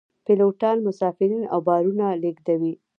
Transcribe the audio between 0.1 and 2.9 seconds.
پیلوټان مسافرین او بارونه لیږدوي